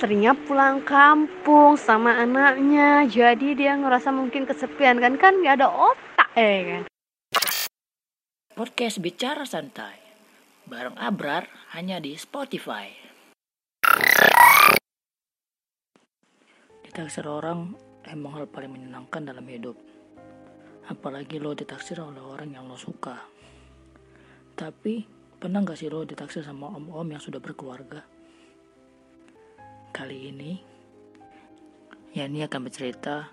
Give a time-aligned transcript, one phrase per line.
[0.00, 6.28] istrinya pulang kampung sama anaknya jadi dia ngerasa mungkin kesepian kan kan nggak ada otak
[6.40, 6.82] eh kan
[8.56, 10.00] Podcast Bicara Santai
[10.64, 12.88] bareng Abrar hanya di Spotify.
[16.80, 17.76] Ditaksir orang
[18.08, 19.76] emang hal paling menyenangkan dalam hidup.
[20.88, 23.20] Apalagi lo ditaksir oleh orang yang lo suka.
[24.56, 25.04] Tapi
[25.36, 28.19] pernah gak sih lo ditaksir sama om-om yang sudah berkeluarga?
[29.90, 30.54] Kali ini,
[32.14, 33.26] Yani akan bercerita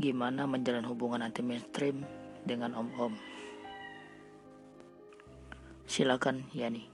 [0.00, 2.08] gimana menjalin hubungan anti mainstream
[2.48, 3.12] dengan om-om.
[5.84, 6.88] Silakan Yani.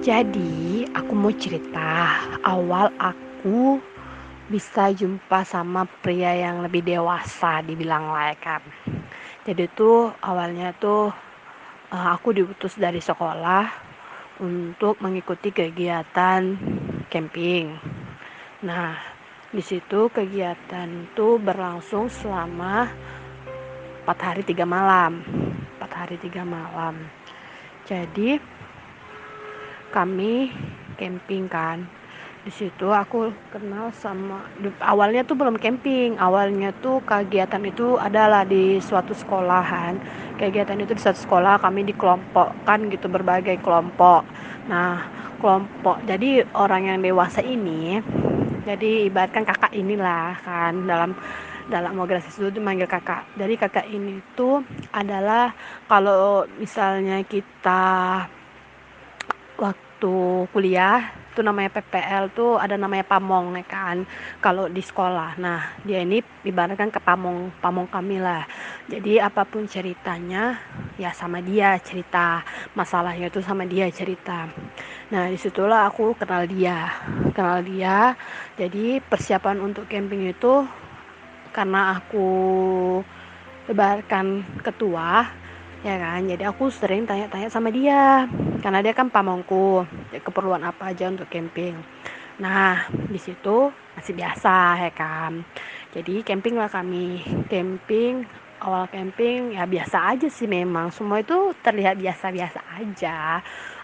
[0.00, 2.14] Jadi, aku mau cerita
[2.46, 3.82] awal aku
[4.46, 8.62] bisa jumpa sama pria yang lebih dewasa dibilang lah ya kan.
[9.42, 11.10] Jadi tuh awalnya tuh
[11.90, 13.89] uh, aku diutus dari sekolah
[14.40, 16.56] untuk mengikuti kegiatan
[17.12, 17.76] camping.
[18.64, 18.96] Nah,
[19.52, 22.88] di situ kegiatan itu berlangsung selama
[24.08, 25.20] 4 hari 3 malam.
[25.76, 26.96] 4 hari 3 malam.
[27.84, 28.40] Jadi
[29.92, 30.48] kami
[30.96, 31.99] camping kan
[32.40, 34.40] di situ aku kenal sama
[34.80, 36.16] awalnya tuh belum camping.
[36.16, 40.00] Awalnya tuh kegiatan itu adalah di suatu sekolahan.
[40.40, 44.24] Kegiatan itu di suatu sekolah kami dikelompokkan gitu berbagai kelompok.
[44.72, 45.04] Nah
[45.36, 48.00] kelompok jadi orang yang dewasa ini
[48.64, 51.16] jadi ibaratkan kakak inilah kan dalam
[51.70, 53.28] dalam organisasi itu dipanggil kakak.
[53.36, 55.52] Jadi kakak ini tuh adalah
[55.86, 58.24] kalau misalnya kita
[59.60, 59.89] waktu
[60.48, 63.96] kuliah tuh namanya PPL tuh ada namanya pamong ya kan?
[64.40, 65.36] Kalau di sekolah.
[65.36, 68.48] Nah dia ini ibaratkan ke pamong pamong kami lah
[68.90, 70.58] jadi apa pun ceritanya
[70.98, 72.42] ya sama dia cerita.
[72.74, 74.50] Masalahnya itu sama dia cerita.
[75.14, 76.90] Nah di situlah aku kenal dia.
[77.30, 78.18] Kenal dia.
[78.58, 80.66] Jadi persiapan untuk camping itu
[81.54, 82.26] karena aku
[83.70, 85.30] ibaratkan ketua
[85.80, 86.20] ya kan?
[86.28, 88.28] Jadi aku sering tanya-tanya sama dia.
[88.60, 89.84] Karena dia kan pamongku.
[90.20, 91.76] Keperluan apa aja untuk camping.
[92.40, 95.44] Nah di situ masih biasa ya kan?
[95.92, 97.24] Jadi camping lah kami.
[97.48, 98.24] Camping
[98.60, 100.92] awal camping ya biasa aja sih memang.
[100.92, 103.40] Semua itu terlihat biasa-biasa aja.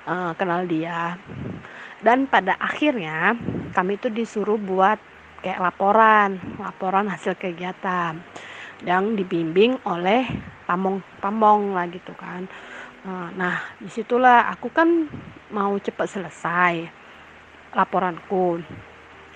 [0.06, 1.16] Uh, kenal dia.
[1.98, 3.34] Dan pada akhirnya
[3.72, 5.00] kami itu disuruh buat
[5.40, 6.38] kayak laporan.
[6.60, 8.20] Laporan hasil kegiatan
[8.84, 10.28] yang dibimbing oleh
[10.66, 12.44] pamong-pamong lah gitu kan.
[13.06, 15.06] Eh, nah di situlah aku kan
[15.54, 16.74] mau cepat selesai
[17.72, 18.58] laporanku.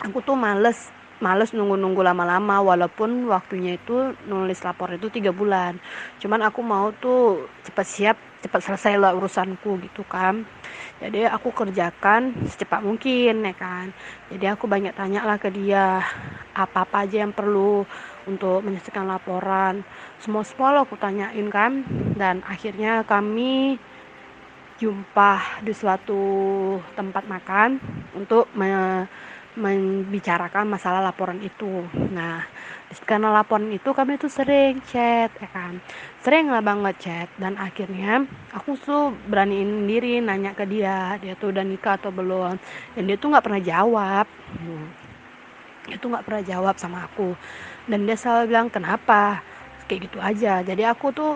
[0.03, 0.91] Aku tuh males
[1.21, 5.77] males nunggu-nunggu lama-lama walaupun waktunya itu nulis lapor itu tiga bulan.
[6.17, 10.49] Cuman aku mau tuh cepat siap cepat selesai lah urusanku gitu kan.
[10.99, 13.93] Jadi aku kerjakan secepat mungkin ya kan.
[14.33, 16.01] Jadi aku banyak tanya lah ke dia
[16.65, 17.84] apa apa aja yang perlu
[18.28, 19.81] untuk menyelesaikan laporan
[20.21, 21.84] semua semua aku tanyain kan
[22.16, 23.81] dan akhirnya kami
[24.81, 26.25] jumpa di suatu
[26.97, 27.76] tempat makan
[28.16, 29.04] untuk me
[29.59, 31.82] membicarakan masalah laporan itu.
[32.15, 32.47] Nah,
[33.03, 35.82] karena laporan itu kami tuh sering chat, ya kan,
[36.22, 41.50] sering lah banget chat dan akhirnya aku tuh beraniin diri nanya ke dia, dia tuh
[41.50, 42.54] udah nikah atau belum,
[42.94, 44.27] dan dia tuh nggak pernah jawab.
[44.54, 45.00] Hmm.
[45.89, 47.33] Dia tuh nggak pernah jawab sama aku,
[47.89, 49.41] dan dia selalu bilang kenapa,
[49.89, 50.61] kayak gitu aja.
[50.61, 51.33] Jadi aku tuh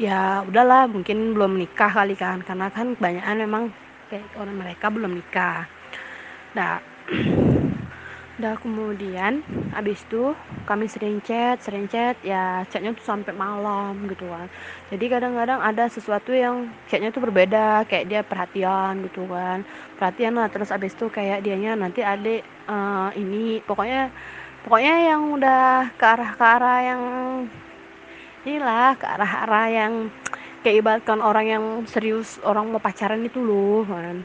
[0.00, 3.64] ya udahlah mungkin belum nikah kali kan, karena kan kebanyakan memang
[4.08, 5.68] kayak orang mereka belum nikah.
[6.56, 6.80] Nah,
[8.40, 9.44] udah kemudian
[9.76, 10.32] abis itu
[10.64, 14.48] kami sering chat sering chat ya chatnya tuh sampai malam gitu kan.
[14.88, 19.68] Jadi kadang-kadang ada sesuatu yang chatnya tuh berbeda kayak dia perhatian gitu kan.
[20.00, 22.40] Perhatian lah terus abis itu kayak dianya nanti adik
[22.72, 24.08] uh, ini pokoknya
[24.64, 27.02] pokoknya yang udah ke arah ke arah yang
[28.48, 29.92] inilah ke arah arah yang
[30.64, 34.24] kayak orang yang serius orang mau pacaran itu loh kan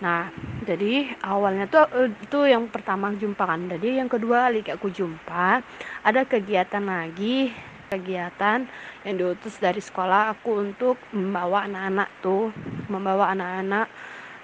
[0.00, 0.32] Nah,
[0.64, 3.68] jadi awalnya tuh eh, itu yang pertama jumpa kan.
[3.68, 5.60] Jadi yang kedua kali aku jumpa
[6.04, 7.52] ada kegiatan lagi
[7.90, 8.70] kegiatan
[9.02, 12.54] yang diutus dari sekolah aku untuk membawa anak-anak tuh
[12.86, 13.86] membawa anak-anak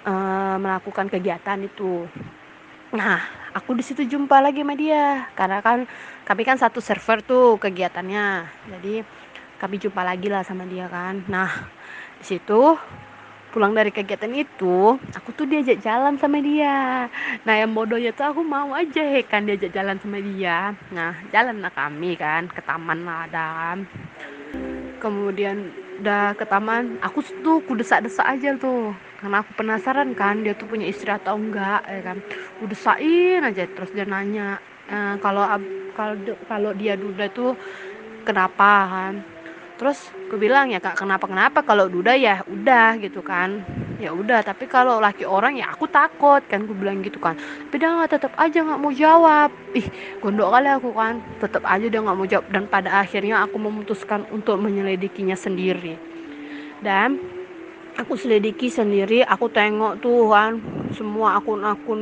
[0.03, 0.13] e,
[0.59, 2.11] melakukan kegiatan itu.
[2.91, 3.23] Nah,
[3.55, 5.87] aku di situ jumpa lagi sama dia karena kan
[6.27, 8.27] kami kan satu server tuh kegiatannya.
[8.67, 9.07] Jadi
[9.63, 11.23] kami jumpa lagi lah sama dia kan.
[11.31, 11.71] Nah,
[12.19, 12.75] di situ
[13.51, 17.07] pulang dari kegiatan itu aku tuh diajak jalan sama dia.
[17.47, 20.75] Nah yang bodohnya tuh aku mau aja kan diajak jalan sama dia.
[20.91, 23.79] Nah jalan lah kami kan ke taman lah ada
[24.97, 25.69] kemudian
[26.01, 28.91] udah ke taman aku tuh kudesak-desak aja tuh.
[29.17, 32.17] Karena aku penasaran kan dia tuh punya istri atau enggak ya kan.
[32.61, 35.43] Udah sain aja terus dia nanya e, kalau
[35.97, 36.15] kalau
[36.45, 37.57] kalau dia duda tuh
[38.27, 39.13] kenapa kan
[39.77, 43.61] terus aku bilang ya kak kenapa kenapa kalau duda ya udah gitu kan.
[43.97, 47.37] Ya udah tapi kalau laki orang ya aku takut kan aku bilang gitu kan.
[47.37, 49.49] Tapi dia nggak tetap aja nggak mau jawab.
[49.73, 49.87] Ih
[50.21, 51.21] gondok kali aku kan.
[51.41, 52.45] Tetap aja dia nggak mau jawab.
[52.53, 55.97] Dan pada akhirnya aku memutuskan untuk menyelidikinya sendiri.
[56.81, 57.17] Dan
[57.97, 60.61] aku selidiki sendiri aku tengok tuh kan
[60.93, 62.01] semua akun-akun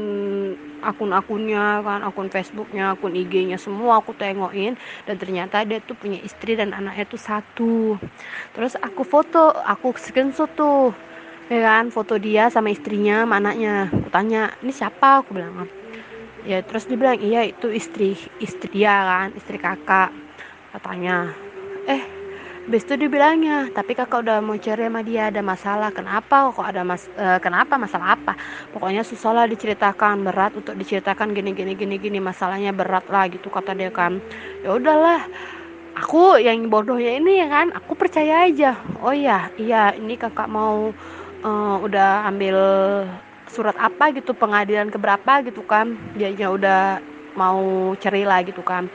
[0.86, 4.78] akun-akunnya kan akun Facebooknya akun IG-nya semua aku tengokin.
[5.10, 7.98] Dan ternyata dia tuh punya istri dan anaknya tuh satu.
[8.54, 10.94] Terus aku foto aku screenshot tuh
[11.50, 11.90] ya kan?
[11.90, 13.90] Foto dia sama istrinya sama anaknya.
[13.90, 15.26] Aku tanya ini siapa?
[15.26, 15.68] Aku bilang
[16.46, 20.14] ya terus dia bilang iya itu istri istri dia kan istri kakak.
[20.72, 21.34] Katanya
[21.90, 22.15] eh
[22.66, 25.94] Habis itu dibilangnya, tapi kakak udah mau cerai sama dia ada masalah.
[25.94, 26.50] Kenapa?
[26.50, 27.06] Kok ada mas?
[27.14, 27.78] E, kenapa?
[27.78, 28.34] Masalah apa?
[28.74, 33.54] Pokoknya susah lah diceritakan, berat untuk diceritakan gini gini gini gini masalahnya berat lah gitu
[33.54, 34.18] kata dia kan.
[34.66, 35.30] Ya udahlah,
[35.94, 38.82] aku yang bodohnya ini ya kan, aku percaya aja.
[38.98, 40.90] Oh iya, iya ini kakak mau
[41.46, 41.50] e,
[41.86, 42.58] udah ambil
[43.46, 46.98] surat apa gitu pengadilan keberapa gitu kan dia udah
[47.36, 48.88] mau cerita gitu kan.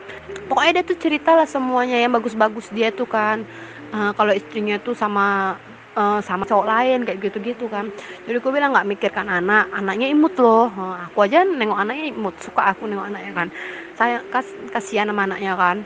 [0.49, 3.45] Pokoknya dia tuh cerita lah semuanya yang bagus-bagus dia tuh kan.
[3.91, 5.59] Uh, kalau istrinya tuh sama
[5.95, 7.91] uh, sama cowok lain kayak gitu-gitu kan.
[8.27, 10.71] Jadi aku bilang nggak mikirkan anak anaknya imut loh.
[10.73, 13.49] Uh, aku aja nengok anaknya imut suka aku nengok anaknya kan.
[13.95, 15.77] Saya kas kasihan sama anaknya kan.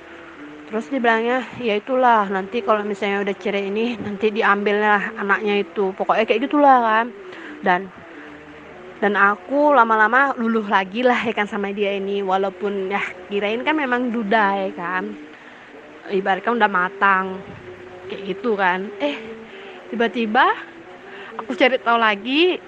[0.65, 5.61] Terus dia bilangnya ya itulah nanti kalau misalnya udah cerai ini nanti diambil lah anaknya
[5.61, 5.93] itu.
[5.97, 7.07] Pokoknya kayak gitulah kan.
[7.65, 7.89] Dan
[9.03, 12.23] dan aku lama-lama luluh lagi lah ya kan sama dia ini.
[12.23, 15.15] Walaupun ya kirain kan memang duda ya kan.
[16.11, 17.43] Ibaratkan udah matang.
[18.07, 18.87] Kayak gitu kan.
[19.03, 19.19] Eh
[19.91, 20.47] tiba-tiba
[21.43, 22.59] aku cari tahu lagi.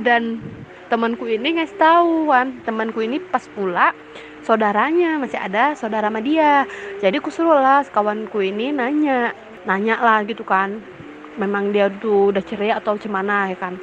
[0.00, 0.40] Dan
[0.88, 3.92] temanku ini ngasih tahu kan temanku ini pas pula
[4.40, 5.20] saudaranya.
[5.20, 6.64] Masih ada saudara sama dia.
[7.04, 9.36] Jadi aku suruh lah kawanku ini nanya.
[9.68, 10.99] Nanya lah gitu kan
[11.38, 13.74] memang dia tuh udah cerai atau gimana ya kan?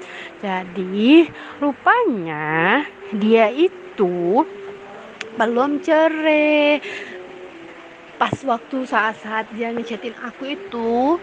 [0.44, 1.30] Jadi
[1.62, 2.84] rupanya
[3.16, 4.44] dia itu
[5.38, 6.82] belum cerai
[8.18, 11.22] pas waktu saat-saat dia ngechatin aku itu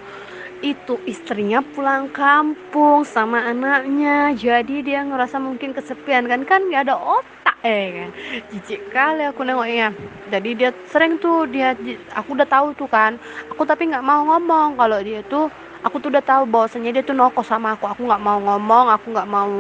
[0.65, 4.33] itu istrinya pulang kampung sama anaknya.
[4.33, 6.47] Jadi dia ngerasa mungkin kesepian kan?
[6.49, 8.11] Kan gak ada otak eh kan?
[8.49, 9.93] Jijik kali aku nengoknya.
[10.33, 11.77] Jadi dia sering tuh dia
[12.17, 13.21] aku udah tahu tuh kan?
[13.53, 15.53] Aku tapi nggak mau ngomong kalau dia tuh
[15.85, 17.85] aku tuh udah tahu bahwasanya dia tuh noko sama aku.
[17.87, 19.53] Aku nggak mau ngomong aku nggak mau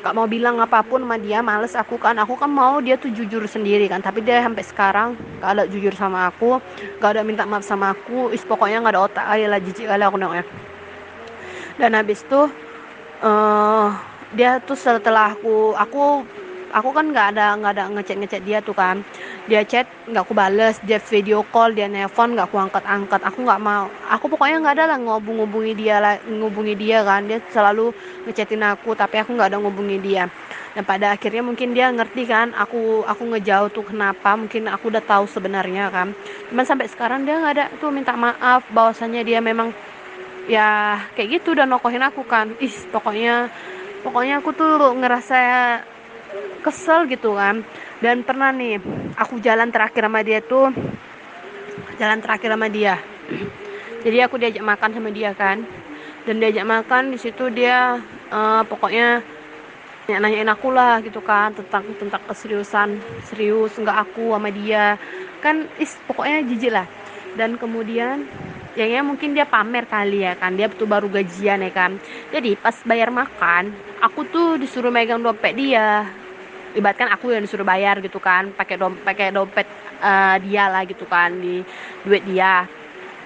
[0.00, 1.44] nggak mau bilang apa pun sama dia.
[1.44, 2.16] Males aku kan.
[2.18, 4.00] Aku kan mau dia tuh jujur sendiri kan.
[4.00, 5.08] Tapi dia sampai sekarang
[5.44, 6.58] gak ada jujur sama aku
[6.98, 8.32] gak ada minta maaf sama aku.
[8.32, 10.48] Is pokoknya nggak ada otak aja lah jijik kali aku nengoknya
[11.80, 12.52] dan habis tuh
[13.24, 13.88] uh,
[14.36, 16.28] dia tuh setelah aku aku
[16.70, 19.00] aku kan nggak ada nggak ada ngechat ngechat dia tuh kan
[19.48, 23.46] dia chat nggak aku bales dia video call dia nelpon nggak aku angkat angkat aku
[23.46, 23.88] nggak mau.
[24.12, 27.24] Aku pokoknya nggak ada lah ngobung ngubungi dia lah ngubungi dia kan.
[27.24, 27.94] Dia selalu
[28.28, 30.28] ngechatin aku tapi aku nggak ada ngubungi dia.
[30.70, 35.02] Dan pada akhirnya mungkin dia ngerti kan aku aku ngejauh tuh kenapa mungkin aku udah
[35.02, 36.12] tahu sebenarnya kan.
[36.52, 39.72] Cuman sampai sekarang dia nggak ada tuh minta maaf bahwasanya dia memang
[40.46, 42.52] ya kayak gitu udah nokohin aku kan.
[42.60, 43.48] Ih pokoknya
[44.06, 45.40] pokoknya aku tuh ngerasa
[46.60, 47.64] kesel gitu kan.
[48.00, 48.80] Dan pernah nih
[49.16, 50.72] aku jalan terakhir sama dia tuh
[52.00, 52.96] jalan terakhir sama dia.
[54.00, 55.60] Jadi aku diajak makan sama dia kan.
[56.24, 58.00] Dan diajak makan di situ dia
[58.32, 59.24] uh, pokoknya
[60.10, 62.98] nanyain aku lah gitu kan tentang tentang keseriusan
[63.30, 64.96] serius nggak aku sama dia.
[65.44, 66.86] Kan is pokoknya jijik lah.
[67.38, 68.26] Dan kemudian
[68.74, 70.56] ya, ya mungkin dia pamer kali ya kan.
[70.56, 72.00] Dia tuh baru gajian ya kan.
[72.32, 76.08] Jadi pas bayar makan aku tuh disuruh megang dompet dia
[76.74, 79.66] ibaratkan aku yang disuruh bayar gitu kan pakai dompet pakai dompet
[80.00, 81.62] uh, dia lah gitu kan di
[82.06, 82.66] duit dia.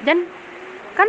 [0.05, 0.29] Dan
[0.95, 1.09] kan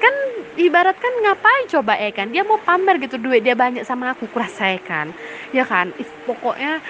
[0.00, 0.14] kan
[0.56, 2.32] ibarat kan ngapain coba ya kan?
[2.32, 5.12] Dia mau pamer gitu duit dia banyak sama aku kurasa ya kan?
[5.52, 5.92] Ya kan
[6.24, 6.80] pokoknya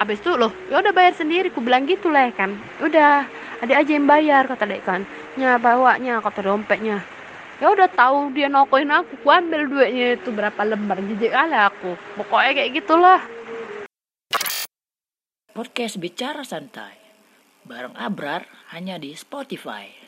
[0.00, 2.56] abis itu loh ya udah bayar sendiri ku bilang gitu lah ya kan?
[2.80, 3.28] Udah
[3.60, 5.04] ada aja yang bayar kata dek kan?
[5.36, 7.04] Nya bawanya kata dompetnya.
[7.60, 11.92] Ya udah tahu dia nokoin aku ku ambil duitnya itu berapa lembar jijik kali aku.
[12.16, 13.20] Pokoknya kayak gitulah
[15.60, 16.96] Podcast Bicara Santai
[17.68, 19.99] bareng Abrar hanya di Spotify.